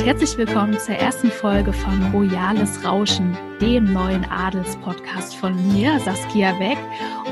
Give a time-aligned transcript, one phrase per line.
[0.00, 6.52] und herzlich willkommen zur ersten Folge von Royales Rauschen, dem neuen Adelspodcast von mir, Saskia
[6.52, 6.78] Beck,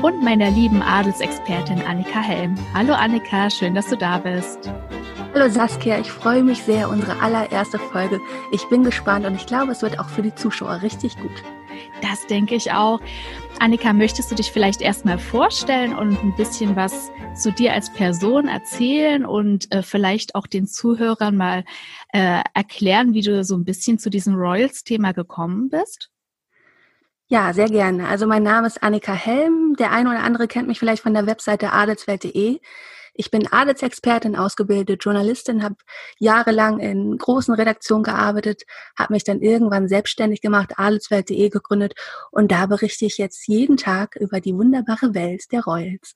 [0.03, 2.53] und meiner lieben Adelsexpertin Annika Helm.
[2.75, 4.71] Hallo Annika, schön, dass du da bist.
[5.33, 8.21] Hallo Saskia, ich freue mich sehr, unsere allererste Folge.
[8.51, 11.43] Ich bin gespannt und ich glaube, es wird auch für die Zuschauer richtig gut.
[12.03, 12.99] Das denke ich auch.
[13.59, 18.47] Annika, möchtest du dich vielleicht erstmal vorstellen und ein bisschen was zu dir als Person
[18.47, 21.65] erzählen und äh, vielleicht auch den Zuhörern mal
[22.13, 26.09] äh, erklären, wie du so ein bisschen zu diesem Royals-Thema gekommen bist?
[27.27, 28.07] Ja, sehr gerne.
[28.07, 29.75] Also mein Name ist Annika Helm.
[29.77, 32.59] Der eine oder andere kennt mich vielleicht von der Webseite adelswelt.de.
[33.19, 35.75] Ich bin Adelsexpertin, ausgebildete Journalistin, habe
[36.19, 38.63] jahrelang in großen Redaktionen gearbeitet,
[38.97, 41.95] habe mich dann irgendwann selbstständig gemacht, adelswelt.de gegründet
[42.31, 46.15] und da berichte ich jetzt jeden Tag über die wunderbare Welt der Royals.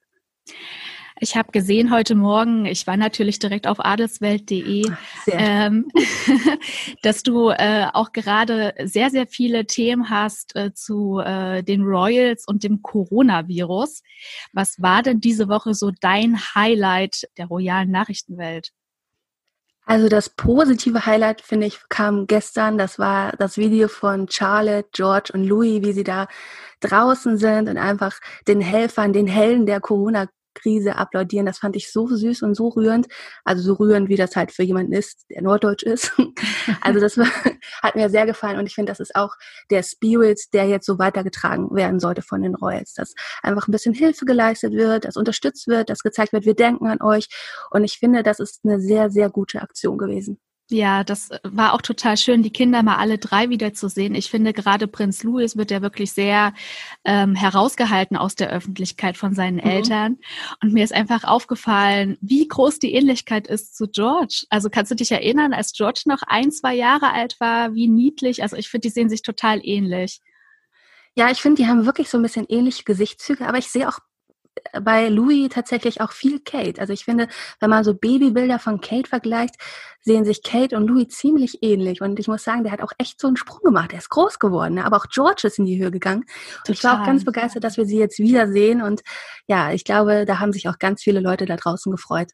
[1.23, 4.91] Ich habe gesehen heute Morgen, ich war natürlich direkt auf adelswelt.de,
[5.27, 5.87] ähm,
[7.01, 12.45] dass du äh, auch gerade sehr, sehr viele Themen hast äh, zu äh, den Royals
[12.45, 14.03] und dem Coronavirus.
[14.51, 18.71] Was war denn diese Woche so dein Highlight der royalen Nachrichtenwelt?
[19.85, 22.77] Also das positive Highlight, finde ich, kam gestern.
[22.77, 26.27] Das war das Video von Charlotte, George und Louis, wie sie da
[26.81, 31.45] draußen sind und einfach den Helfern, den Helden der Corona Krise applaudieren.
[31.45, 33.07] Das fand ich so süß und so rührend.
[33.43, 36.11] Also so rührend, wie das halt für jemanden ist, der norddeutsch ist.
[36.81, 37.27] Also das war,
[37.81, 39.35] hat mir sehr gefallen und ich finde, das ist auch
[39.69, 42.93] der Spirit, der jetzt so weitergetragen werden sollte von den Royals.
[42.93, 46.87] Dass einfach ein bisschen Hilfe geleistet wird, dass unterstützt wird, dass gezeigt wird, wir denken
[46.87, 47.27] an euch.
[47.71, 50.39] Und ich finde, das ist eine sehr, sehr gute Aktion gewesen.
[50.69, 54.15] Ja, das war auch total schön, die Kinder mal alle drei wiederzusehen.
[54.15, 56.53] Ich finde, gerade Prinz Louis wird ja wirklich sehr
[57.03, 59.69] ähm, herausgehalten aus der Öffentlichkeit von seinen mhm.
[59.69, 60.17] Eltern.
[60.61, 64.45] Und mir ist einfach aufgefallen, wie groß die Ähnlichkeit ist zu George.
[64.49, 68.41] Also kannst du dich erinnern, als George noch ein, zwei Jahre alt war, wie niedlich.
[68.41, 70.21] Also ich finde, die sehen sich total ähnlich.
[71.15, 73.99] Ja, ich finde, die haben wirklich so ein bisschen ähnliche Gesichtszüge, aber ich sehe auch
[74.81, 76.79] bei Louis tatsächlich auch viel Kate.
[76.79, 77.27] Also ich finde,
[77.59, 79.55] wenn man so Babybilder von Kate vergleicht,
[80.01, 82.01] sehen sich Kate und Louis ziemlich ähnlich.
[82.01, 83.91] Und ich muss sagen, der hat auch echt so einen Sprung gemacht.
[83.91, 84.75] Der ist groß geworden.
[84.75, 84.85] Ne?
[84.85, 86.25] Aber auch George ist in die Höhe gegangen.
[86.67, 88.81] Und ich war auch ganz begeistert, dass wir sie jetzt wiedersehen.
[88.81, 89.01] Und
[89.47, 92.29] ja, ich glaube, da haben sich auch ganz viele Leute da draußen gefreut.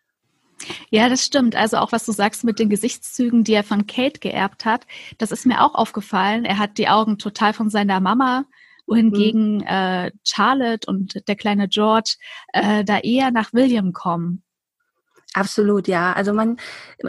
[0.90, 1.56] Ja, das stimmt.
[1.56, 4.86] Also auch was du sagst mit den Gesichtszügen, die er von Kate geerbt hat,
[5.18, 6.46] das ist mir auch aufgefallen.
[6.46, 8.46] Er hat die Augen total von seiner Mama
[8.90, 9.68] wohingegen mhm.
[9.68, 12.16] äh, Charlotte und der kleine George
[12.54, 14.44] äh, da eher nach William kommen.
[15.36, 16.14] Absolut, ja.
[16.14, 16.58] Also man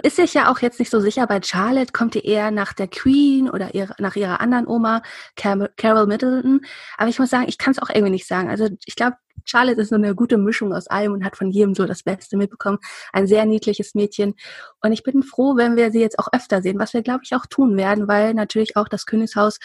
[0.03, 1.27] ist sich ja auch jetzt nicht so sicher.
[1.27, 5.03] Bei Charlotte kommt die eher nach der Queen oder ihre, nach ihrer anderen Oma,
[5.37, 6.61] Carol Middleton.
[6.99, 8.51] Aber ich muss sagen, ich kann es auch irgendwie nicht sagen.
[8.51, 11.75] Also ich glaube, Charlotte ist so eine gute Mischung aus allem und hat von jedem
[11.75, 12.79] so das Beste mitbekommen.
[13.13, 14.35] Ein sehr niedliches Mädchen.
[14.83, 17.35] Und ich bin froh, wenn wir sie jetzt auch öfter sehen, was wir, glaube ich,
[17.35, 19.59] auch tun werden, weil natürlich auch das Königshaus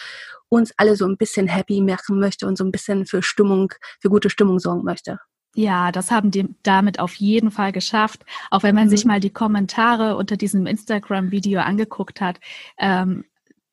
[0.48, 4.10] uns alle so ein bisschen happy machen möchte und so ein bisschen für Stimmung, für
[4.10, 5.18] gute Stimmung sorgen möchte.
[5.54, 8.26] Ja, das haben die damit auf jeden Fall geschafft.
[8.50, 8.90] Auch wenn man mhm.
[8.90, 12.38] sich mal die Kommentare unter diesem Instagram-Video angeguckt hat.
[12.78, 13.24] Ähm,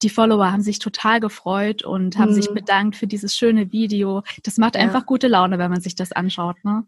[0.04, 2.36] die Follower haben sich total gefreut und haben mhm.
[2.36, 4.24] sich bedankt für dieses schöne Video.
[4.44, 5.06] Das macht einfach ja.
[5.06, 6.86] gute Laune, wenn man sich das anschaut, ne?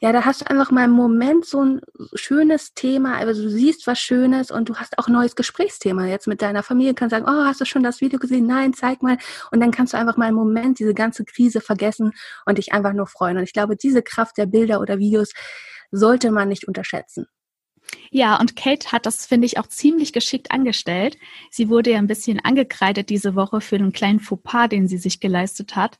[0.00, 1.80] Ja, da hast du einfach mal im Moment so ein
[2.14, 6.26] schönes Thema, also du siehst was Schönes und du hast auch ein neues Gesprächsthema jetzt
[6.26, 8.46] mit deiner Familie, kannst sagen, oh, hast du schon das Video gesehen?
[8.46, 9.18] Nein, zeig mal.
[9.50, 12.12] Und dann kannst du einfach mal im Moment diese ganze Krise vergessen
[12.44, 13.38] und dich einfach nur freuen.
[13.38, 15.32] Und ich glaube, diese Kraft der Bilder oder Videos
[15.90, 17.26] sollte man nicht unterschätzen.
[18.10, 21.18] Ja, und Kate hat das, finde ich, auch ziemlich geschickt angestellt.
[21.50, 25.20] Sie wurde ja ein bisschen angekreidet diese Woche für einen kleinen Fauxpas, den sie sich
[25.20, 25.98] geleistet hat.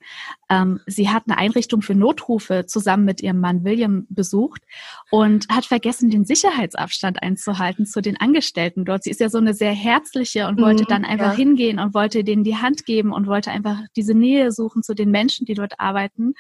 [0.48, 4.62] Ähm, sie hat eine Einrichtung für Notrufe zusammen mit ihrem Mann William besucht
[5.10, 9.04] und hat vergessen, den Sicherheitsabstand einzuhalten zu den Angestellten dort.
[9.04, 11.36] Sie ist ja so eine sehr herzliche und wollte mhm, dann einfach ja.
[11.36, 15.10] hingehen und wollte denen die Hand geben und wollte einfach diese Nähe suchen zu den
[15.10, 16.34] Menschen, die dort arbeiten.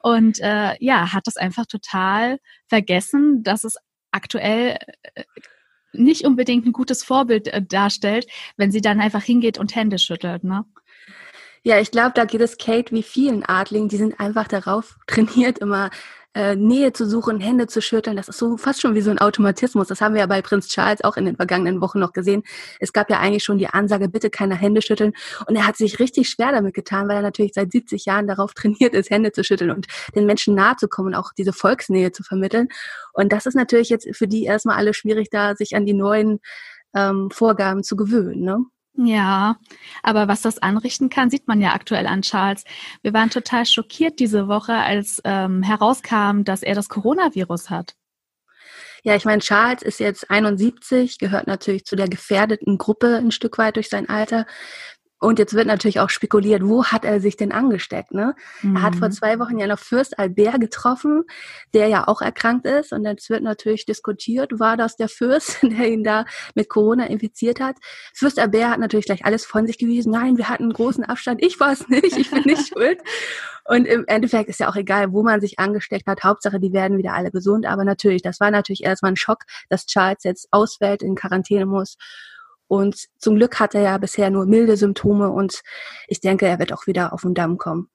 [0.00, 3.76] Und äh, ja, hat das einfach total vergessen, dass es
[4.12, 4.78] aktuell
[5.14, 5.24] äh,
[5.92, 8.26] nicht unbedingt ein gutes Vorbild äh, darstellt,
[8.56, 10.64] wenn sie dann einfach hingeht und Hände schüttelt, ne?
[11.64, 15.58] Ja, ich glaube, da geht es Kate wie vielen Adligen, die sind einfach darauf trainiert,
[15.58, 15.90] immer
[16.34, 18.16] äh, Nähe zu suchen, Hände zu schütteln.
[18.16, 19.88] Das ist so fast schon wie so ein Automatismus.
[19.88, 22.42] Das haben wir ja bei Prinz Charles auch in den vergangenen Wochen noch gesehen.
[22.80, 25.12] Es gab ja eigentlich schon die Ansage, bitte keine Hände schütteln.
[25.46, 28.54] Und er hat sich richtig schwer damit getan, weil er natürlich seit 70 Jahren darauf
[28.54, 32.22] trainiert ist, Hände zu schütteln und den Menschen nahe zu kommen, auch diese Volksnähe zu
[32.22, 32.68] vermitteln.
[33.12, 36.40] Und das ist natürlich jetzt für die erstmal alle schwierig, da sich an die neuen
[36.94, 38.42] ähm, Vorgaben zu gewöhnen.
[38.42, 38.64] Ne?
[38.94, 39.56] Ja,
[40.02, 42.64] aber was das anrichten kann, sieht man ja aktuell an Charles.
[43.00, 47.94] Wir waren total schockiert diese Woche, als ähm, herauskam, dass er das Coronavirus hat.
[49.04, 53.58] Ja, ich meine, Charles ist jetzt 71, gehört natürlich zu der gefährdeten Gruppe ein Stück
[53.58, 54.46] weit durch sein Alter.
[55.22, 58.12] Und jetzt wird natürlich auch spekuliert, wo hat er sich denn angesteckt?
[58.12, 58.34] Ne?
[58.60, 58.74] Mhm.
[58.74, 59.12] Er hat vor mhm.
[59.12, 61.22] zwei Wochen ja noch Fürst Albert getroffen,
[61.74, 62.92] der ja auch erkrankt ist.
[62.92, 66.24] Und jetzt wird natürlich diskutiert, war das der Fürst, der ihn da
[66.56, 67.76] mit Corona infiziert hat?
[68.12, 70.10] Fürst Albert hat natürlich gleich alles von sich gewiesen.
[70.10, 71.40] Nein, wir hatten einen großen Abstand.
[71.40, 72.98] Ich war es nicht, ich bin nicht schuld.
[73.64, 76.24] Und im Endeffekt ist ja auch egal, wo man sich angesteckt hat.
[76.24, 77.64] Hauptsache, die werden wieder alle gesund.
[77.64, 81.96] Aber natürlich, das war natürlich erstmal ein Schock, dass Charles jetzt ausfällt, in Quarantäne muss.
[82.68, 85.62] Und zum Glück hat er ja bisher nur milde Symptome und
[86.08, 87.88] ich denke, er wird auch wieder auf den Damm kommen.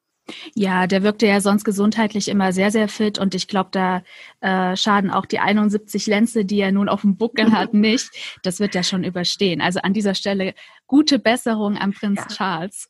[0.53, 4.03] Ja, der wirkte ja sonst gesundheitlich immer sehr, sehr fit und ich glaube, da
[4.41, 8.09] äh, schaden auch die 71 Lenze, die er nun auf dem Buckel hat, nicht.
[8.43, 9.61] Das wird ja schon überstehen.
[9.61, 10.53] Also an dieser Stelle
[10.85, 12.35] gute Besserung am Prinz ja.
[12.35, 12.87] Charles.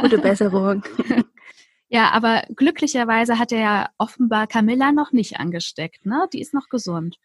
[0.00, 0.82] Gute Besserung.
[1.88, 6.26] ja, aber glücklicherweise hat er ja offenbar Camilla noch nicht angesteckt, ne?
[6.32, 7.18] Die ist noch gesund.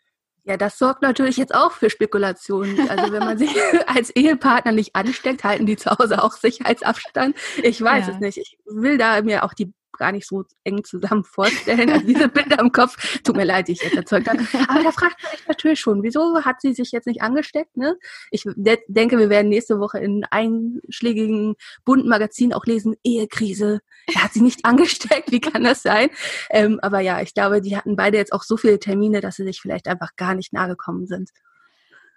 [0.48, 2.88] Ja, das sorgt natürlich jetzt auch für Spekulationen.
[2.88, 3.50] Also wenn man sich
[3.88, 7.36] als Ehepartner nicht ansteckt, halten die zu Hause auch Sicherheitsabstand.
[7.64, 8.14] Ich weiß ja.
[8.14, 8.38] es nicht.
[8.38, 11.90] Ich will da mir auch die gar nicht so eng zusammen vorstellen.
[11.90, 14.40] Also diese Bilder im Kopf, tut mir leid, die ich jetzt erzeugt habe.
[14.68, 17.76] Aber da fragt man sich natürlich schon, wieso hat sie sich jetzt nicht angesteckt?
[17.78, 17.98] Ne?
[18.30, 21.56] Ich de denke, wir werden nächste Woche in einschlägigen
[21.86, 23.80] bunten Magazinen auch lesen, Ehekrise.
[24.14, 26.10] Er hat sie nicht angesteckt, wie kann das sein?
[26.50, 29.44] Ähm, aber ja, ich glaube, die hatten beide jetzt auch so viele Termine, dass sie
[29.44, 31.32] sich vielleicht einfach gar nicht nahe gekommen sind.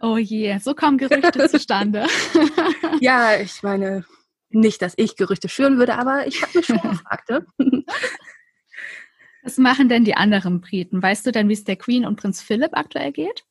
[0.00, 2.06] Oh je, so kommen Gerüchte zustande.
[3.00, 4.04] ja, ich meine,
[4.50, 7.28] nicht, dass ich Gerüchte führen würde, aber ich habe mich schon gefragt.
[7.30, 7.46] Ne?
[9.42, 11.02] Was machen denn die anderen Briten?
[11.02, 13.44] Weißt du denn, wie es der Queen und Prinz Philipp aktuell geht?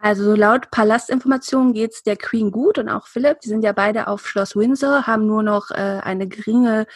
[0.00, 3.40] Also laut Palastinformationen geht es der Queen gut und auch Philipp.
[3.40, 6.86] Die sind ja beide auf Schloss Windsor, haben nur noch äh, eine geringe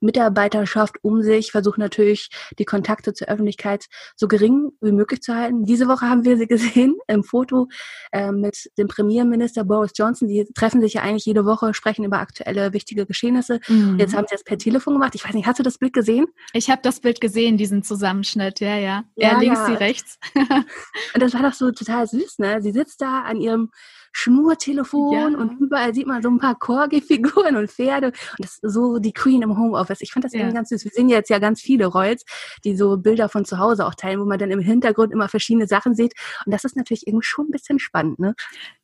[0.00, 3.86] Mitarbeiterschaft um sich, versuchen natürlich die Kontakte zur Öffentlichkeit
[4.16, 5.64] so gering wie möglich zu halten.
[5.64, 7.68] Diese Woche haben wir sie gesehen im Foto
[8.12, 10.28] äh, mit dem Premierminister Boris Johnson.
[10.28, 13.60] Die treffen sich ja eigentlich jede Woche, sprechen über aktuelle wichtige Geschehnisse.
[13.68, 13.98] Mhm.
[13.98, 15.14] Jetzt haben sie das per Telefon gemacht.
[15.14, 16.26] Ich weiß nicht, hast du das Bild gesehen?
[16.52, 18.60] Ich habe das Bild gesehen, diesen Zusammenschnitt.
[18.60, 19.04] Ja, ja.
[19.16, 19.66] Er ja, links, ja.
[19.66, 20.18] sie rechts.
[20.34, 22.49] und das war doch so total süß, ne?
[22.60, 23.70] Sie sitzt da an ihrem
[24.12, 25.38] Schnurtelefon ja.
[25.38, 29.12] und überall sieht man so ein paar Corgi-Figuren und Pferde und das ist so die
[29.12, 30.00] Queen im Homeoffice.
[30.00, 30.40] Ich fand das ja.
[30.40, 30.84] irgendwie ganz süß.
[30.84, 32.24] Wir sehen jetzt ja ganz viele Royals,
[32.64, 35.66] die so Bilder von zu Hause auch teilen, wo man dann im Hintergrund immer verschiedene
[35.66, 36.14] Sachen sieht
[36.44, 38.34] und das ist natürlich irgendwie schon ein bisschen spannend, ne?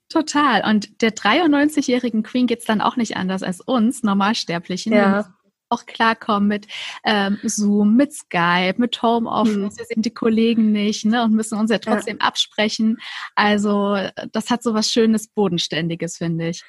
[0.08, 0.62] Total.
[0.64, 4.92] Und der 93-jährigen Queen geht's dann auch nicht anders als uns, Normalsterblichen.
[4.92, 5.35] Ja
[5.68, 6.66] auch klarkommen mit
[7.04, 9.56] ähm, Zoom, mit Skype, mit Homeoffice.
[9.56, 9.78] Mhm.
[9.78, 12.26] Wir sehen die Kollegen nicht ne, und müssen uns ja trotzdem ja.
[12.26, 12.98] absprechen.
[13.34, 13.98] Also
[14.32, 16.62] das hat so was Schönes, Bodenständiges, finde ich.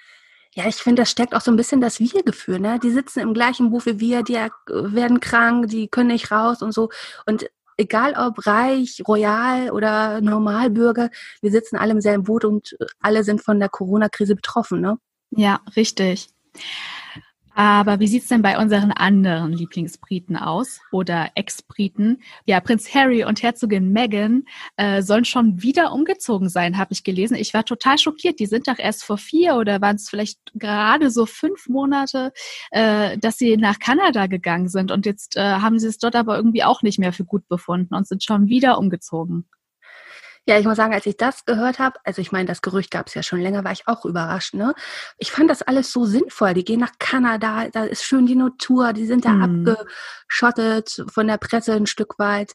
[0.55, 2.59] Ja, ich finde, das steckt auch so ein bisschen das Wir-Gefühl.
[2.59, 2.79] Ne?
[2.81, 6.73] Die sitzen im gleichen Buch wie wir, die werden krank, die können nicht raus und
[6.73, 6.89] so.
[7.27, 7.47] Und
[7.77, 11.11] egal ob reich, royal oder Normalbürger,
[11.41, 14.81] wir sitzen alle im selben Boot und alle sind von der Corona-Krise betroffen.
[14.81, 14.97] Ne?
[15.29, 16.29] Ja, richtig.
[17.57, 22.21] Aber wie sieht's denn bei unseren anderen Lieblingsbriten aus oder Ex-Briten?
[22.45, 24.43] Ja, Prinz Harry und Herzogin Meghan
[24.75, 27.33] äh, sollen schon wieder umgezogen sein, habe ich gelesen.
[27.33, 28.39] Ich war total schockiert.
[28.39, 32.31] Die sind doch erst vor vier oder waren es vielleicht gerade so fünf Monate,
[32.69, 34.91] äh, dass sie nach Kanada gegangen sind.
[34.91, 37.95] Und jetzt äh, haben sie es dort aber irgendwie auch nicht mehr für gut befunden
[37.95, 39.47] und sind schon wieder umgezogen.
[40.47, 43.07] Ja, ich muss sagen, als ich das gehört habe, also ich meine, das Gerücht gab
[43.07, 44.53] es ja schon länger, war ich auch überrascht.
[44.53, 44.73] Ne?
[45.17, 46.53] Ich fand das alles so sinnvoll.
[46.53, 49.67] Die gehen nach Kanada, da ist schön die Natur, die sind da mhm.
[49.67, 52.53] abgeschottet von der Presse ein Stück weit.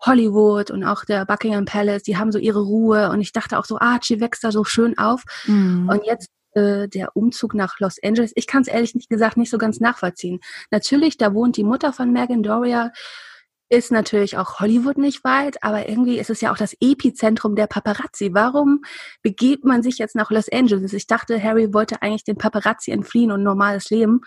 [0.00, 3.10] Hollywood und auch der Buckingham Palace, die haben so ihre Ruhe.
[3.10, 5.22] Und ich dachte auch so, Archie wächst da so schön auf.
[5.46, 5.88] Mhm.
[5.88, 9.50] Und jetzt äh, der Umzug nach Los Angeles, ich kann es ehrlich nicht gesagt nicht
[9.50, 10.40] so ganz nachvollziehen.
[10.72, 12.90] Natürlich, da wohnt die Mutter von Megan Doria
[13.70, 17.66] ist natürlich auch Hollywood nicht weit, aber irgendwie ist es ja auch das Epizentrum der
[17.66, 18.30] Paparazzi.
[18.32, 18.82] Warum
[19.22, 20.92] begebt man sich jetzt nach Los Angeles?
[20.92, 24.22] Ich dachte, Harry wollte eigentlich den Paparazzi entfliehen und normales Leben.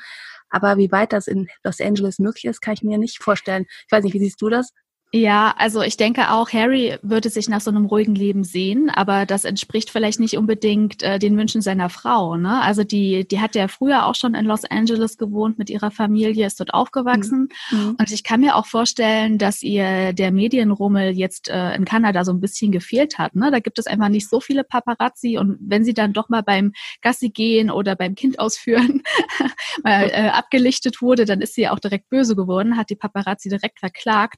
[0.49, 3.65] Aber wie weit das in Los Angeles möglich ist, kann ich mir nicht vorstellen.
[3.87, 4.71] Ich weiß nicht, wie siehst du das?
[5.13, 9.25] Ja, also ich denke auch, Harry würde sich nach so einem ruhigen Leben sehen, aber
[9.25, 12.37] das entspricht vielleicht nicht unbedingt äh, den Wünschen seiner Frau.
[12.37, 12.61] Ne?
[12.61, 16.47] Also die, die hat ja früher auch schon in Los Angeles gewohnt mit ihrer Familie,
[16.47, 17.49] ist dort aufgewachsen.
[17.71, 17.77] Mhm.
[17.77, 17.95] mhm.
[17.99, 22.31] Und ich kann mir auch vorstellen, dass ihr der Medienrummel jetzt äh, in Kanada so
[22.31, 23.35] ein bisschen gefehlt hat.
[23.35, 23.51] Ne?
[23.51, 26.71] Da gibt es einfach nicht so viele Paparazzi und wenn sie dann doch mal beim
[27.01, 29.03] Gassi gehen oder beim Kind ausführen
[29.83, 33.79] mal äh, abgelichtet wurde, dann ist sie auch direkt böse geworden, hat die Paparazzi direkt
[33.79, 34.37] verklagt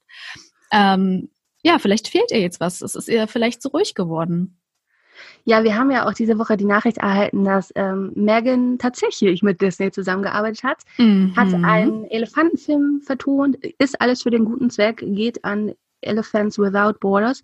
[0.74, 1.30] ähm,
[1.64, 2.82] ja, vielleicht fehlt ihr jetzt was.
[2.82, 4.58] Es ist ihr vielleicht zu ruhig geworden.
[5.46, 9.62] Ja, wir haben ja auch diese Woche die Nachricht erhalten, dass ähm, Megan tatsächlich mit
[9.62, 11.34] Disney zusammengearbeitet hat, mhm.
[11.36, 17.44] hat einen Elefantenfilm vertont, ist alles für den guten Zweck, geht an Elephants Without Borders.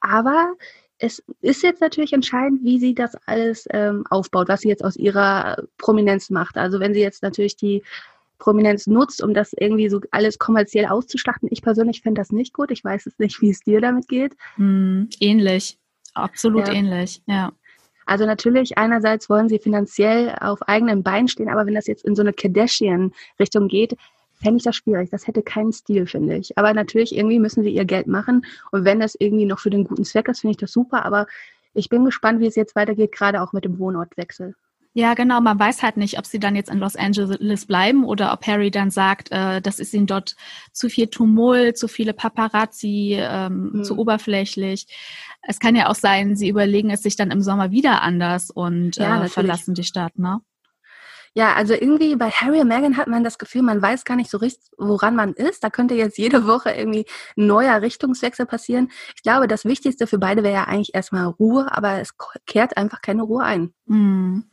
[0.00, 0.54] Aber
[0.98, 4.96] es ist jetzt natürlich entscheidend, wie sie das alles ähm, aufbaut, was sie jetzt aus
[4.96, 6.56] ihrer Prominenz macht.
[6.56, 7.82] Also wenn sie jetzt natürlich die
[8.42, 11.48] Prominenz nutzt, um das irgendwie so alles kommerziell auszuschlachten.
[11.52, 12.72] Ich persönlich finde das nicht gut.
[12.72, 14.34] Ich weiß es nicht, wie es dir damit geht.
[14.56, 15.78] Hm, ähnlich.
[16.14, 16.74] Absolut ja.
[16.74, 17.52] ähnlich, ja.
[18.04, 22.16] Also natürlich, einerseits wollen sie finanziell auf eigenen Beinen stehen, aber wenn das jetzt in
[22.16, 23.96] so eine Kardashian-Richtung geht,
[24.42, 25.08] fände ich das schwierig.
[25.10, 26.58] Das hätte keinen Stil, finde ich.
[26.58, 28.44] Aber natürlich, irgendwie müssen sie ihr Geld machen.
[28.72, 31.04] Und wenn das irgendwie noch für den guten Zweck ist, finde ich das super.
[31.04, 31.28] Aber
[31.74, 34.56] ich bin gespannt, wie es jetzt weitergeht, gerade auch mit dem Wohnortwechsel.
[34.94, 35.40] Ja, genau.
[35.40, 38.70] Man weiß halt nicht, ob sie dann jetzt in Los Angeles bleiben oder ob Harry
[38.70, 40.36] dann sagt, äh, das ist ihnen dort
[40.72, 43.84] zu viel Tumult, zu viele Paparazzi, ähm, mhm.
[43.84, 44.86] zu oberflächlich.
[45.40, 48.96] Es kann ja auch sein, sie überlegen es sich dann im Sommer wieder anders und
[48.96, 50.40] ja, äh, verlassen die Stadt, ne?
[51.34, 54.28] Ja, also irgendwie bei Harry und Meghan hat man das Gefühl, man weiß gar nicht
[54.28, 55.64] so richtig, woran man ist.
[55.64, 57.06] Da könnte jetzt jede Woche irgendwie
[57.38, 58.90] ein neuer Richtungswechsel passieren.
[59.16, 63.00] Ich glaube, das Wichtigste für beide wäre ja eigentlich erstmal Ruhe, aber es kehrt einfach
[63.00, 63.72] keine Ruhe ein.
[63.86, 64.51] Mhm.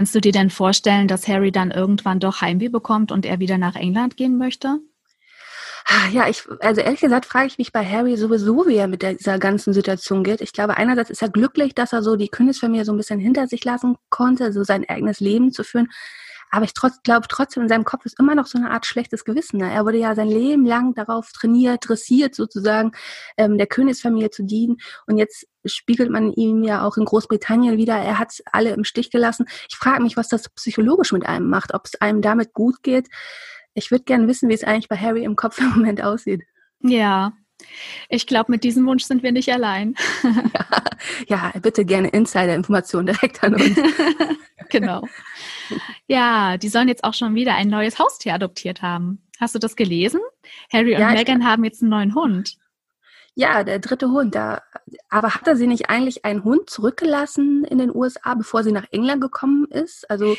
[0.00, 3.58] Kannst du dir denn vorstellen, dass Harry dann irgendwann doch Heimweh bekommt und er wieder
[3.58, 4.78] nach England gehen möchte?
[5.84, 9.02] Ah, ja, ich, also ehrlich gesagt frage ich mich bei Harry sowieso, wie er mit
[9.02, 10.40] dieser ganzen Situation geht.
[10.40, 13.46] Ich glaube, einerseits ist er glücklich, dass er so die Königsfamilie so ein bisschen hinter
[13.46, 15.90] sich lassen konnte, so sein eigenes Leben zu führen.
[16.50, 19.24] Aber ich trotz, glaube trotzdem, in seinem Kopf ist immer noch so eine Art schlechtes
[19.24, 19.58] Gewissen.
[19.58, 19.72] Ne?
[19.72, 22.92] Er wurde ja sein Leben lang darauf trainiert, dressiert sozusagen,
[23.36, 24.78] ähm, der Königsfamilie zu dienen.
[25.06, 29.10] Und jetzt spiegelt man ihm ja auch in Großbritannien wieder, er hat alle im Stich
[29.10, 29.46] gelassen.
[29.68, 33.08] Ich frage mich, was das psychologisch mit einem macht, ob es einem damit gut geht.
[33.74, 36.42] Ich würde gerne wissen, wie es eigentlich bei Harry im Kopf im Moment aussieht.
[36.82, 37.32] Ja,
[38.08, 39.94] ich glaube, mit diesem Wunsch sind wir nicht allein.
[41.28, 43.76] ja, ja bitte gerne Insider-Informationen direkt an uns.
[44.70, 45.06] genau.
[46.06, 49.22] Ja, die sollen jetzt auch schon wieder ein neues Haustier adoptiert haben.
[49.38, 50.20] Hast du das gelesen?
[50.72, 52.56] Harry und ja, Meghan haben jetzt einen neuen Hund.
[53.34, 54.34] Ja, der dritte Hund.
[54.34, 54.62] Da,
[55.08, 58.86] aber hat er sie nicht eigentlich einen Hund zurückgelassen in den USA, bevor sie nach
[58.90, 60.10] England gekommen ist?
[60.10, 60.36] Also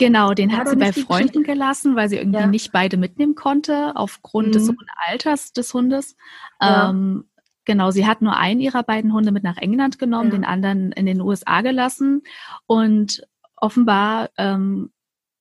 [0.00, 2.46] Genau, den hat sie bei Freunden gelassen, weil sie irgendwie ja.
[2.46, 4.52] nicht beide mitnehmen konnte, aufgrund mhm.
[4.52, 6.16] des hohen Alters des Hundes.
[6.58, 6.88] Ja.
[6.88, 7.28] Ähm,
[7.66, 10.38] genau, sie hat nur einen ihrer beiden Hunde mit nach England genommen, ja.
[10.38, 12.22] den anderen in den USA gelassen.
[12.66, 13.26] Und
[13.60, 14.92] offenbar ähm,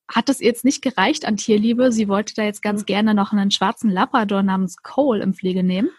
[0.07, 1.91] hat es jetzt nicht gereicht an Tierliebe.
[1.91, 2.85] Sie wollte da jetzt ganz mhm.
[2.85, 5.89] gerne noch einen schwarzen Labrador namens Cole im Pflege nehmen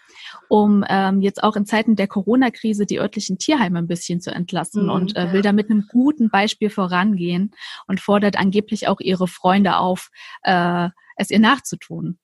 [0.49, 4.85] um ähm, jetzt auch in Zeiten der Corona-Krise die örtlichen Tierheime ein bisschen zu entlasten
[4.85, 7.53] mhm, und äh, will da mit einem guten Beispiel vorangehen
[7.87, 10.11] und fordert angeblich auch ihre Freunde auf,
[10.43, 12.19] äh, es ihr nachzutun.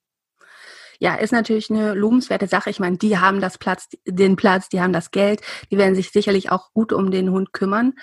[0.99, 2.71] Ja, ist natürlich eine lobenswerte Sache.
[2.71, 6.09] Ich meine, die haben das Platz, den Platz, die haben das Geld, die werden sich
[6.09, 7.93] sicherlich auch gut um den Hund kümmern.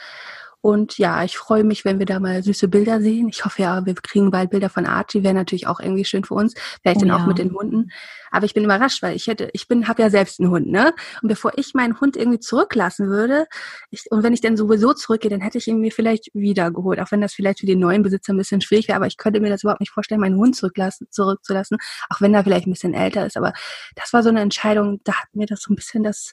[0.64, 3.28] Und ja, ich freue mich, wenn wir da mal süße Bilder sehen.
[3.28, 5.22] Ich hoffe ja, wir kriegen bald Bilder von Archie.
[5.22, 6.54] Wäre natürlich auch irgendwie schön für uns.
[6.80, 7.90] Vielleicht oh, dann auch mit den Hunden.
[8.30, 10.94] Aber ich bin überrascht, weil ich hätte, ich bin, habe ja selbst einen Hund, ne?
[11.20, 13.44] Und bevor ich meinen Hund irgendwie zurücklassen würde,
[13.90, 16.98] ich, und wenn ich dann sowieso zurückgehe, dann hätte ich ihn mir vielleicht wieder geholt.
[16.98, 18.96] Auch wenn das vielleicht für den neuen Besitzer ein bisschen schwierig wäre.
[18.96, 21.76] Aber ich könnte mir das überhaupt nicht vorstellen, meinen Hund zurücklassen, zurückzulassen.
[22.08, 23.36] Auch wenn er vielleicht ein bisschen älter ist.
[23.36, 23.52] Aber
[23.96, 26.32] das war so eine Entscheidung, da hat mir das so ein bisschen das,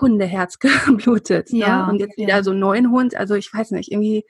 [0.00, 1.52] Hundeherz geblutet.
[1.52, 1.58] Ne?
[1.60, 1.86] Ja.
[1.86, 1.92] Ne?
[1.92, 2.42] Und jetzt wieder ja.
[2.42, 3.16] so einen neuen Hund.
[3.16, 4.24] Also ich weiß nicht, irgendwie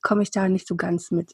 [0.00, 1.32] komme ich da nicht so ganz mit.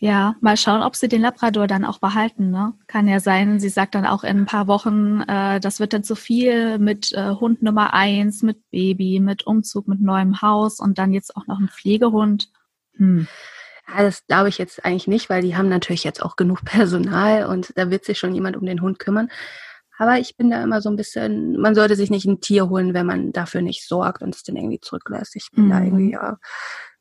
[0.00, 2.50] Ja, mal schauen, ob sie den Labrador dann auch behalten.
[2.50, 2.72] Ne?
[2.86, 6.04] Kann ja sein, sie sagt dann auch in ein paar Wochen, äh, das wird dann
[6.04, 10.98] zu viel mit äh, Hund Nummer eins, mit Baby, mit Umzug, mit neuem Haus und
[10.98, 12.48] dann jetzt auch noch ein Pflegehund.
[12.94, 13.26] Hm.
[13.88, 17.46] Ja, das glaube ich jetzt eigentlich nicht, weil die haben natürlich jetzt auch genug Personal
[17.46, 19.30] und da wird sich schon jemand um den Hund kümmern.
[19.98, 22.94] Aber ich bin da immer so ein bisschen, man sollte sich nicht ein Tier holen,
[22.94, 25.36] wenn man dafür nicht sorgt und es dann irgendwie zurücklässt.
[25.36, 25.70] Ich bin mhm.
[25.70, 26.38] da irgendwie, ja,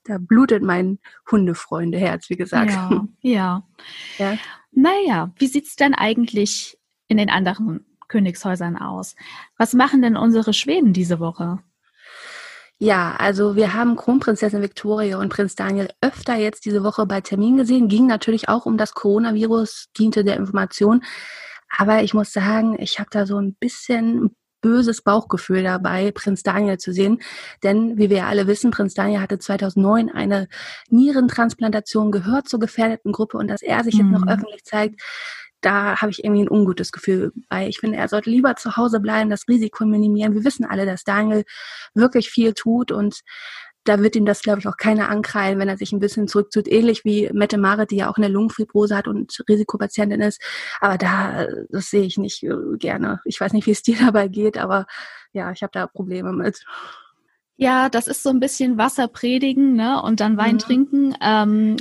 [0.03, 0.99] da blutet mein
[1.29, 2.71] Hundefreundeherz, wie gesagt.
[2.71, 3.63] Ja, ja.
[4.17, 4.37] ja.
[4.71, 6.77] Naja, wie sieht's denn eigentlich
[7.07, 9.15] in den anderen Königshäusern aus?
[9.57, 11.59] Was machen denn unsere Schweden diese Woche?
[12.79, 17.57] Ja, also wir haben Kronprinzessin Victoria und Prinz Daniel öfter jetzt diese Woche bei Termin
[17.57, 17.87] gesehen.
[17.87, 21.03] Ging natürlich auch um das Coronavirus, diente der Information.
[21.75, 26.77] Aber ich muss sagen, ich habe da so ein bisschen böses Bauchgefühl dabei, Prinz Daniel
[26.77, 27.21] zu sehen.
[27.63, 30.47] Denn wie wir alle wissen, Prinz Daniel hatte 2009 eine
[30.89, 34.29] Nierentransplantation, gehört zur gefährdeten Gruppe und dass er sich jetzt noch mhm.
[34.29, 35.01] öffentlich zeigt,
[35.61, 37.67] da habe ich irgendwie ein ungutes Gefühl bei.
[37.67, 40.35] Ich finde, er sollte lieber zu Hause bleiben, das Risiko minimieren.
[40.35, 41.45] Wir wissen alle, dass Daniel
[41.95, 43.21] wirklich viel tut und
[43.87, 46.67] da wird ihm das, glaube ich, auch keiner ankreien, wenn er sich ein bisschen zurückzieht.
[46.67, 50.41] Ähnlich wie Mette Mare, die ja auch eine Lungenfibrose hat und Risikopatientin ist.
[50.79, 53.21] Aber da, das sehe ich nicht äh, gerne.
[53.25, 54.85] Ich weiß nicht, wie es dir dabei geht, aber
[55.33, 56.63] ja, ich habe da Probleme mit.
[57.55, 60.01] Ja, das ist so ein bisschen Wasser predigen ne?
[60.01, 60.59] und dann Wein mhm.
[60.59, 61.15] trinken.
[61.21, 61.77] Ähm,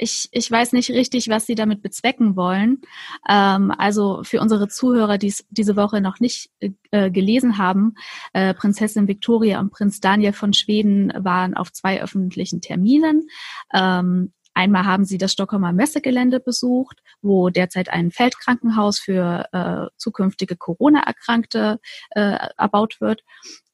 [0.00, 2.80] ich, ich weiß nicht richtig, was sie damit bezwecken wollen.
[3.28, 6.50] Ähm, also für unsere Zuhörer, die es diese Woche noch nicht
[6.90, 7.94] äh, gelesen haben,
[8.32, 13.28] äh, Prinzessin Victoria und Prinz Daniel von Schweden waren auf zwei öffentlichen Terminen.
[13.74, 20.56] Ähm, Einmal haben sie das Stockholmer Messegelände besucht, wo derzeit ein Feldkrankenhaus für äh, zukünftige
[20.56, 21.78] Corona-Erkrankte
[22.10, 23.22] äh, erbaut wird.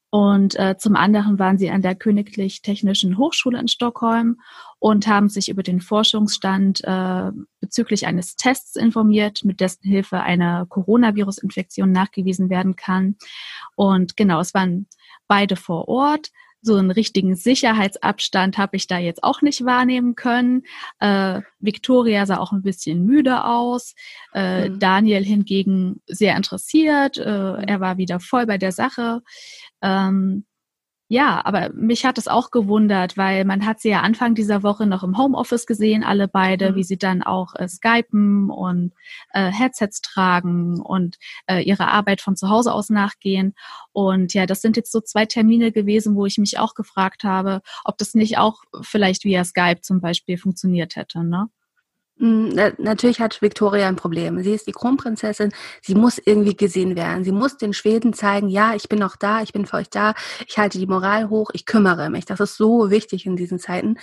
[0.09, 4.39] Und äh, zum anderen waren sie an der Königlich Technischen Hochschule in Stockholm
[4.79, 10.65] und haben sich über den Forschungsstand äh, bezüglich eines Tests informiert, mit dessen Hilfe eine
[10.69, 13.17] Coronavirus-Infektion nachgewiesen werden kann.
[13.75, 14.87] Und genau, es waren
[15.27, 16.29] beide vor Ort
[16.61, 20.63] so einen richtigen Sicherheitsabstand habe ich da jetzt auch nicht wahrnehmen können.
[20.99, 23.95] Äh, Victoria sah auch ein bisschen müde aus.
[24.33, 24.79] Äh, mhm.
[24.79, 27.17] Daniel hingegen sehr interessiert.
[27.17, 27.63] Äh, mhm.
[27.63, 29.21] er war wieder voll bei der Sache.
[29.81, 30.45] Ähm,
[31.09, 34.85] ja, aber mich hat es auch gewundert, weil man hat sie ja Anfang dieser Woche
[34.85, 36.75] noch im Homeoffice gesehen, alle beide, mhm.
[36.75, 38.93] wie sie dann auch äh, skypen und
[39.31, 43.55] äh, Headsets tragen und äh, ihre Arbeit von zu Hause aus nachgehen.
[43.93, 47.61] Und ja, das sind jetzt so zwei Termine gewesen, wo ich mich auch gefragt habe,
[47.85, 51.49] ob das nicht auch vielleicht via Skype zum Beispiel funktioniert hätte, ne?
[52.19, 54.41] Mm, natürlich hat Victoria ein Problem.
[54.41, 55.51] Sie ist die Kronprinzessin.
[55.81, 57.23] Sie muss irgendwie gesehen werden.
[57.23, 60.13] Sie muss den Schweden zeigen, ja, ich bin noch da, ich bin für euch da,
[60.47, 62.25] ich halte die Moral hoch, ich kümmere mich.
[62.25, 63.97] Das ist so wichtig in diesen Zeiten.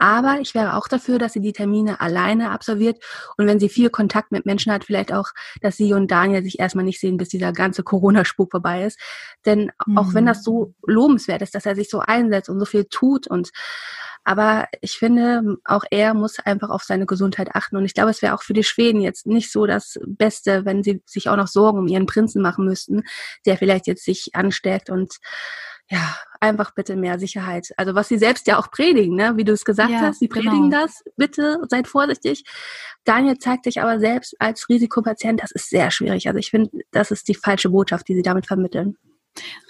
[0.00, 3.04] Aber ich wäre auch dafür, dass sie die Termine alleine absolviert
[3.36, 5.28] und wenn sie viel Kontakt mit Menschen hat, vielleicht auch,
[5.60, 8.98] dass sie und Daniel sich erstmal nicht sehen, bis dieser ganze Corona-Spuk vorbei ist.
[9.44, 9.98] Denn mhm.
[9.98, 10.94] auch wenn das so mhm.
[10.94, 13.50] lobenswert ist, dass er sich so einsetzt und so viel tut und
[14.30, 17.76] aber ich finde, auch er muss einfach auf seine Gesundheit achten.
[17.76, 20.84] Und ich glaube, es wäre auch für die Schweden jetzt nicht so das Beste, wenn
[20.84, 23.02] sie sich auch noch Sorgen um ihren Prinzen machen müssten,
[23.44, 25.16] der vielleicht jetzt sich ansteckt und
[25.88, 27.70] ja, einfach bitte mehr Sicherheit.
[27.76, 29.32] Also was sie selbst ja auch predigen, ne?
[29.34, 30.48] wie du es gesagt ja, hast, sie genau.
[30.48, 30.82] predigen genau.
[30.84, 32.44] das, bitte seid vorsichtig.
[33.02, 36.28] Daniel zeigt sich aber selbst als Risikopatient, das ist sehr schwierig.
[36.28, 38.96] Also ich finde, das ist die falsche Botschaft, die sie damit vermitteln.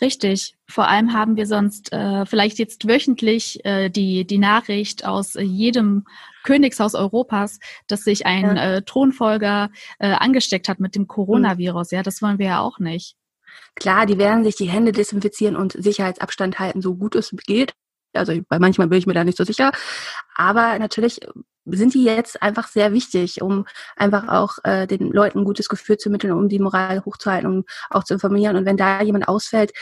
[0.00, 0.54] Richtig.
[0.68, 5.42] Vor allem haben wir sonst äh, vielleicht jetzt wöchentlich äh, die, die Nachricht aus äh,
[5.42, 6.04] jedem
[6.44, 8.76] Königshaus Europas, dass sich ein ja.
[8.76, 11.90] äh, Thronfolger äh, angesteckt hat mit dem Coronavirus.
[11.90, 13.16] Ja, das wollen wir ja auch nicht.
[13.74, 17.74] Klar, die werden sich die Hände desinfizieren und Sicherheitsabstand halten, so gut es geht.
[18.12, 19.72] Also bei manchmal bin ich mir da nicht so sicher.
[20.34, 21.20] Aber natürlich
[21.66, 25.98] sind die jetzt einfach sehr wichtig, um einfach auch äh, den Leuten ein gutes Gefühl
[25.98, 28.56] zu mitteln, um die Moral hochzuhalten, um auch zu informieren.
[28.56, 29.72] Und wenn da jemand ausfällt,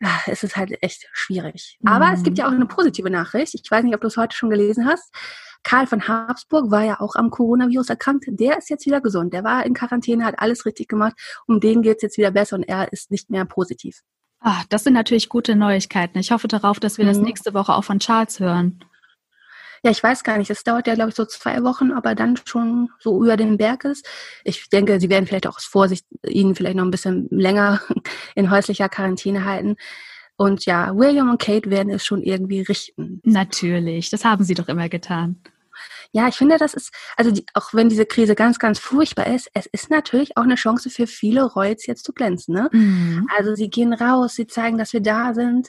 [0.00, 1.78] äh, ist es halt echt schwierig.
[1.80, 1.92] Mhm.
[1.92, 3.54] Aber es gibt ja auch eine positive Nachricht.
[3.54, 5.12] Ich weiß nicht, ob du es heute schon gelesen hast.
[5.62, 8.24] Karl von Habsburg war ja auch am Coronavirus erkrankt.
[8.28, 9.34] Der ist jetzt wieder gesund.
[9.34, 11.14] Der war in Quarantäne, hat alles richtig gemacht.
[11.46, 14.00] Um den geht es jetzt wieder besser und er ist nicht mehr positiv.
[14.40, 16.18] Ah, das sind natürlich gute Neuigkeiten.
[16.18, 17.08] Ich hoffe darauf, dass wir mhm.
[17.10, 18.80] das nächste Woche auch von Charles hören.
[19.82, 20.50] Ja, ich weiß gar nicht.
[20.50, 23.84] Das dauert ja, glaube ich, so zwei Wochen, aber dann schon so über den Berg
[23.84, 24.06] ist.
[24.44, 27.80] Ich denke, sie werden vielleicht auch aus Vorsicht ihn vielleicht noch ein bisschen länger
[28.34, 29.76] in häuslicher Quarantäne halten.
[30.36, 33.20] Und ja, William und Kate werden es schon irgendwie richten.
[33.24, 35.42] Natürlich, das haben sie doch immer getan.
[36.12, 39.48] Ja, ich finde, das ist, also die, auch wenn diese Krise ganz, ganz furchtbar ist,
[39.54, 42.54] es ist natürlich auch eine Chance für viele Royals jetzt zu glänzen.
[42.54, 42.68] Ne?
[42.72, 43.28] Mhm.
[43.36, 45.68] Also sie gehen raus, sie zeigen, dass wir da sind.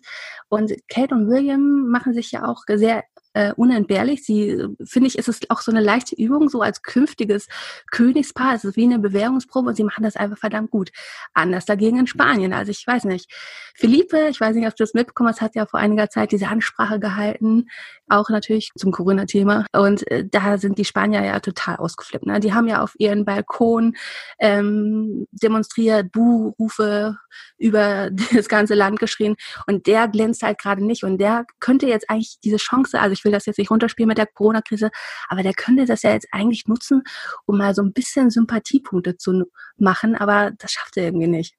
[0.50, 4.24] Und Kate und William machen sich ja auch sehr äh, unentbehrlich.
[4.24, 7.48] Sie, finde ich, ist es auch so eine leichte Übung, so als künftiges
[7.92, 8.56] Königspaar.
[8.56, 10.92] Es ist wie eine Bewährungsprobe und sie machen das einfach verdammt gut.
[11.34, 12.54] Anders dagegen in Spanien.
[12.54, 13.32] Also ich weiß nicht.
[13.76, 16.48] Philippe, ich weiß nicht, ob du das mitbekommen hast, hat ja vor einiger Zeit diese
[16.48, 17.70] Ansprache gehalten,
[18.10, 19.66] auch natürlich zum Corona-Thema.
[19.72, 22.26] Und äh, da sind die Spanier ja total ausgeflippt.
[22.26, 22.40] Ne?
[22.40, 23.96] Die haben ja auf ihren Balkon
[24.40, 27.18] ähm, demonstriert, Buhrufe
[27.58, 29.36] über das ganze Land geschrien.
[29.68, 31.04] Und der glänzt halt gerade nicht.
[31.04, 34.18] Und der könnte jetzt eigentlich diese Chance, also ich will das jetzt nicht runterspielen mit
[34.18, 34.92] der Corona-Krise,
[35.28, 37.04] aber der könnte das ja jetzt eigentlich nutzen,
[37.46, 39.46] um mal so ein bisschen Sympathiepunkte zu
[39.78, 40.16] machen.
[40.16, 41.56] Aber das schafft er irgendwie nicht.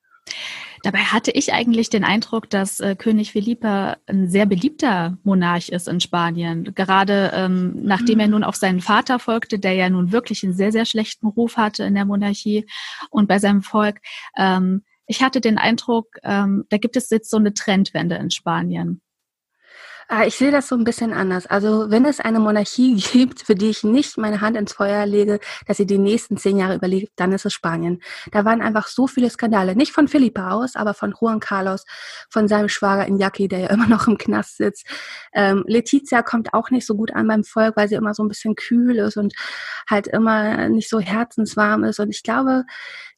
[0.82, 5.86] Dabei hatte ich eigentlich den Eindruck, dass äh, König Felipe ein sehr beliebter Monarch ist
[5.88, 6.74] in Spanien.
[6.74, 8.32] Gerade ähm, nachdem er mhm.
[8.32, 11.84] nun auf seinen Vater folgte, der ja nun wirklich einen sehr, sehr schlechten Ruf hatte
[11.84, 12.66] in der Monarchie
[13.10, 14.00] und bei seinem Volk.
[14.36, 19.00] Ähm, ich hatte den Eindruck, ähm, da gibt es jetzt so eine Trendwende in Spanien.
[20.08, 21.46] Ah, ich sehe das so ein bisschen anders.
[21.46, 25.40] Also wenn es eine Monarchie gibt, für die ich nicht meine Hand ins Feuer lege,
[25.66, 28.02] dass sie die nächsten zehn Jahre überlebt, dann ist es Spanien.
[28.30, 29.76] Da waren einfach so viele Skandale.
[29.76, 31.84] Nicht von Felipe aus, aber von Juan Carlos,
[32.28, 34.86] von seinem Schwager Iñaki, der ja immer noch im Knast sitzt.
[35.32, 38.28] Ähm, Letizia kommt auch nicht so gut an beim Volk, weil sie immer so ein
[38.28, 39.34] bisschen kühl ist und
[39.88, 42.00] halt immer nicht so herzenswarm ist.
[42.00, 42.64] Und ich glaube,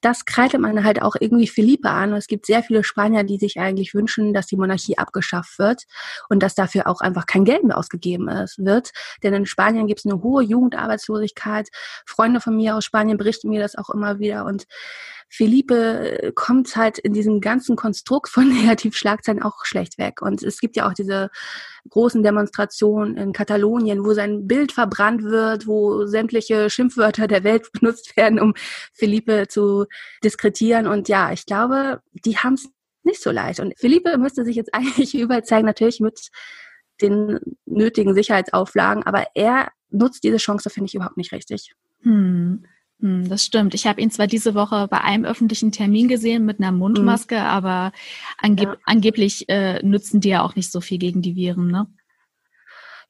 [0.04, 2.12] das kreidet man halt auch irgendwie Philippe an.
[2.12, 5.84] Und es gibt sehr viele Spanier, die sich eigentlich wünschen, dass die Monarchie abgeschafft wird
[6.28, 8.26] und dass dafür auch einfach kein Geld mehr ausgegeben
[8.58, 8.90] wird.
[9.22, 11.70] Denn in Spanien gibt es eine hohe Jugendarbeitslosigkeit.
[12.04, 14.44] Freunde von mir aus Spanien berichten mir das auch immer wieder.
[14.44, 14.66] Und
[15.28, 20.22] Felipe äh, kommt halt in diesem ganzen Konstrukt von Negativschlagzeilen auch schlecht weg.
[20.22, 21.30] Und es gibt ja auch diese
[21.90, 28.16] großen Demonstrationen in Katalonien, wo sein Bild verbrannt wird, wo sämtliche Schimpfwörter der Welt benutzt
[28.16, 28.54] werden, um
[28.92, 29.86] Felipe zu
[30.22, 30.86] diskretieren.
[30.86, 32.68] Und ja, ich glaube, die haben es
[33.02, 33.60] nicht so leicht.
[33.60, 36.30] Und Felipe müsste sich jetzt eigentlich überzeugen, natürlich mit
[37.02, 41.74] den nötigen Sicherheitsauflagen, aber er nutzt diese Chance, finde ich, überhaupt nicht richtig.
[42.02, 42.64] Hm.
[43.04, 43.74] Hm, das stimmt.
[43.74, 47.42] Ich habe ihn zwar diese Woche bei einem öffentlichen Termin gesehen mit einer Mundmaske, mhm.
[47.42, 47.92] aber
[48.38, 48.76] angeb ja.
[48.86, 51.86] angeblich äh, nützen die ja auch nicht so viel gegen die Viren, ne?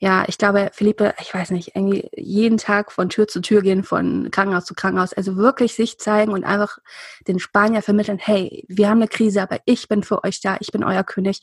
[0.00, 3.84] Ja, ich glaube, Philippe, ich weiß nicht, irgendwie jeden Tag von Tür zu Tür gehen,
[3.84, 6.78] von Krankenhaus zu Krankenhaus, also wirklich sich zeigen und einfach
[7.28, 10.72] den Spanier vermitteln, hey, wir haben eine Krise, aber ich bin für euch da, ich
[10.72, 11.40] bin euer König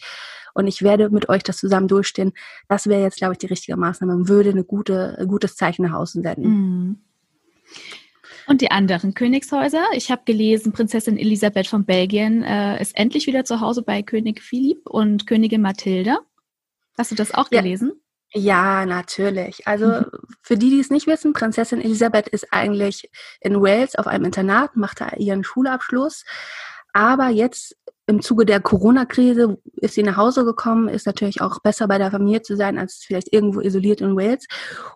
[0.54, 2.34] und ich werde mit euch das zusammen durchstehen.
[2.68, 5.84] Das wäre jetzt, glaube ich, die richtige Maßnahme und würde eine gute, ein gutes Zeichen
[5.84, 6.50] nach außen senden.
[6.50, 6.98] Mhm.
[8.48, 9.84] Und die anderen Königshäuser.
[9.94, 14.42] Ich habe gelesen, Prinzessin Elisabeth von Belgien äh, ist endlich wieder zu Hause bei König
[14.42, 16.18] Philipp und Königin Mathilde.
[16.98, 17.94] Hast du das auch gelesen?
[18.34, 19.68] Ja, natürlich.
[19.68, 20.06] Also mhm.
[20.42, 23.10] für die, die es nicht wissen, Prinzessin Elisabeth ist eigentlich
[23.42, 26.24] in Wales auf einem Internat, macht da ihren Schulabschluss.
[26.94, 27.76] Aber jetzt
[28.12, 32.12] im Zuge der Corona-Krise ist sie nach Hause gekommen, ist natürlich auch besser bei der
[32.12, 34.48] Familie zu sein, als vielleicht irgendwo isoliert in Wales.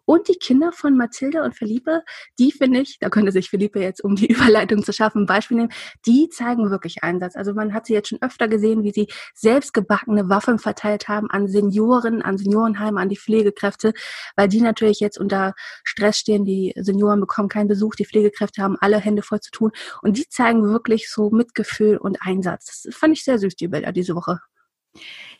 [0.03, 2.03] Und die Kinder von Mathilde und Felipe,
[2.37, 5.57] die finde ich, da könnte sich Felipe jetzt, um die Überleitung zu schaffen, ein Beispiel
[5.57, 5.71] nehmen,
[6.05, 7.37] die zeigen wirklich Einsatz.
[7.37, 11.47] Also man hat sie jetzt schon öfter gesehen, wie sie selbstgebackene Waffen verteilt haben an
[11.47, 13.93] Senioren, an Seniorenheime, an die Pflegekräfte,
[14.35, 15.53] weil die natürlich jetzt unter
[15.85, 16.43] Stress stehen.
[16.43, 19.71] Die Senioren bekommen keinen Besuch, die Pflegekräfte haben alle Hände voll zu tun.
[20.01, 22.83] Und die zeigen wirklich so Mitgefühl und Einsatz.
[22.83, 24.39] Das fand ich sehr süß, die Bilder diese Woche.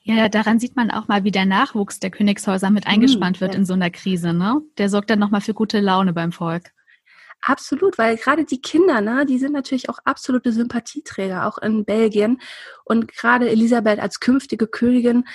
[0.04, 3.54] Ja, daran sieht man auch mal, wie der Nachwuchs der Königshäuser mit eingespannt mm, wird
[3.54, 3.60] ja.
[3.60, 4.34] in so einer Krise.
[4.34, 4.62] Ne?
[4.78, 6.69] Der sorgt dann nochmal für gute Laune beim Volk.
[7.41, 12.39] Absolut, weil gerade die Kinder, ne, die sind natürlich auch absolute Sympathieträger, auch in Belgien.
[12.84, 15.25] Und gerade Elisabeth als künftige Königin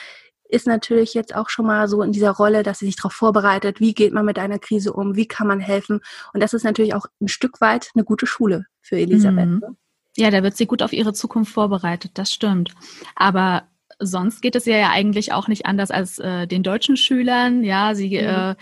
[0.48, 3.80] ist natürlich jetzt auch schon mal so in dieser Rolle, dass sie sich darauf vorbereitet,
[3.80, 6.00] wie geht man mit einer Krise um, wie kann man helfen.
[6.32, 9.46] Und das ist natürlich auch ein Stück weit eine gute Schule für Elisabeth.
[9.46, 9.58] Mhm.
[9.58, 9.76] Ne?
[10.16, 12.74] Ja, da wird sie gut auf ihre Zukunft vorbereitet, das stimmt.
[13.14, 13.64] Aber
[14.00, 17.62] sonst geht es ja, ja eigentlich auch nicht anders als äh, den deutschen Schülern.
[17.62, 18.26] Ja, sie mhm.
[18.26, 18.54] äh,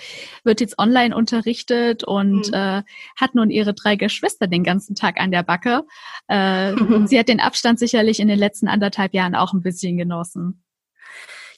[0.45, 2.55] wird jetzt online unterrichtet und mhm.
[2.55, 2.83] äh,
[3.17, 5.85] hat nun ihre drei Geschwister den ganzen Tag an der Backe.
[6.29, 7.07] Äh, mhm.
[7.07, 10.63] Sie hat den Abstand sicherlich in den letzten anderthalb Jahren auch ein bisschen genossen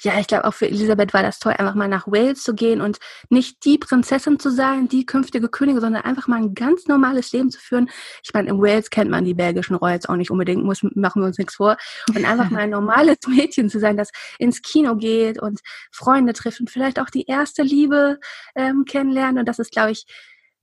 [0.02, 2.80] ja, ich glaube auch für Elisabeth war das toll, einfach mal nach Wales zu gehen
[2.80, 7.32] und nicht die Prinzessin zu sein, die künftige Königin, sondern einfach mal ein ganz normales
[7.32, 7.90] Leben zu führen.
[8.22, 11.26] Ich meine, in Wales kennt man die belgischen Royals auch nicht unbedingt, muss, machen wir
[11.26, 11.76] uns nichts vor.
[12.08, 15.60] Und einfach mal ein normales Mädchen zu sein, das ins Kino geht und
[15.90, 18.18] Freunde trifft und vielleicht auch die erste Liebe
[18.54, 19.38] ähm, kennenlernen.
[19.38, 20.06] Und das ist, glaube ich,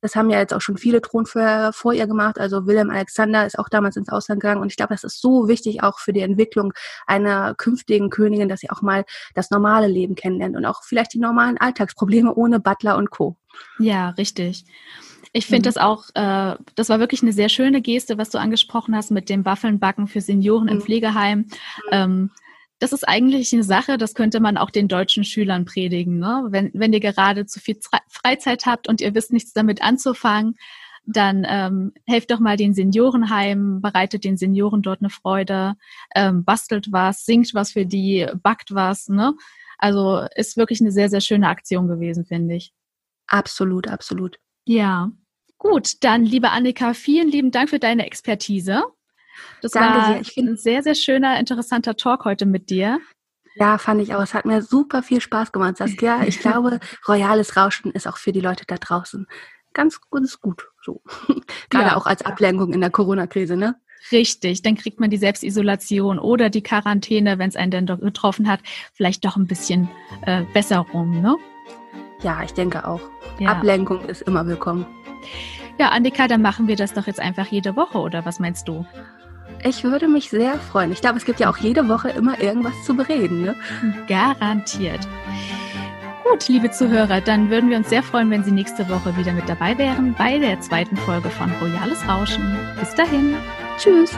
[0.07, 2.39] das haben ja jetzt auch schon viele Thronfolger vor ihr gemacht.
[2.39, 4.61] Also Wilhelm Alexander ist auch damals ins Ausland gegangen.
[4.61, 6.71] Und ich glaube, das ist so wichtig auch für die Entwicklung
[7.05, 9.03] einer künftigen Königin, dass sie auch mal
[9.35, 13.35] das normale Leben kennenlernt und auch vielleicht die normalen Alltagsprobleme ohne Butler und Co.
[13.79, 14.63] Ja, richtig.
[15.33, 15.73] Ich finde mhm.
[15.73, 19.29] das auch, äh, das war wirklich eine sehr schöne Geste, was du angesprochen hast mit
[19.29, 20.71] dem Waffelnbacken für Senioren mhm.
[20.71, 21.39] im Pflegeheim.
[21.39, 21.51] Mhm.
[21.91, 22.31] Ähm,
[22.79, 26.19] das ist eigentlich eine Sache, das könnte man auch den deutschen Schülern predigen.
[26.19, 26.47] Ne?
[26.49, 30.55] Wenn, wenn ihr gerade zu viel Freizeit habt und ihr wisst nichts damit anzufangen,
[31.07, 35.75] dann ähm, helft doch mal den Seniorenheim, bereitet den Senioren dort eine Freude,
[36.13, 39.07] ähm, bastelt was, singt was für die, backt was.
[39.07, 39.33] Ne?
[39.77, 42.73] Also ist wirklich eine sehr, sehr schöne Aktion gewesen, finde ich.
[43.27, 44.37] Absolut, absolut.
[44.65, 45.11] Ja.
[45.57, 48.83] Gut, dann liebe Annika, vielen lieben Dank für deine Expertise.
[49.61, 50.21] Das Danke war dir.
[50.21, 52.99] Ich ein sehr, sehr schöner, interessanter Talk heute mit dir.
[53.55, 54.21] Ja, fand ich auch.
[54.21, 56.21] Es hat mir super viel Spaß gemacht, Saskia.
[56.27, 59.27] Ich glaube, royales Rauschen ist auch für die Leute da draußen
[59.77, 60.67] ganz gut, ist gut.
[60.81, 61.01] So.
[61.69, 61.95] Gerade ja.
[61.95, 63.75] auch als Ablenkung in der Corona-Krise, ne?
[64.11, 68.59] Richtig, dann kriegt man die Selbstisolation oder die Quarantäne, wenn es einen dann getroffen hat,
[68.93, 69.89] vielleicht doch ein bisschen
[70.25, 71.35] äh, besser rum, ne?
[72.21, 73.01] Ja, ich denke auch.
[73.39, 73.51] Ja.
[73.51, 74.85] Ablenkung ist immer willkommen.
[75.79, 78.85] Ja, Annika, dann machen wir das doch jetzt einfach jede Woche, oder was meinst du?
[79.63, 80.91] Ich würde mich sehr freuen.
[80.91, 83.41] Ich glaube, es gibt ja auch jede Woche immer irgendwas zu bereden.
[83.41, 83.55] Ne?
[84.07, 85.07] Garantiert.
[86.23, 89.47] Gut, liebe Zuhörer, dann würden wir uns sehr freuen, wenn Sie nächste Woche wieder mit
[89.47, 92.57] dabei wären bei der zweiten Folge von Royales Rauschen.
[92.79, 93.35] Bis dahin.
[93.77, 94.17] Tschüss.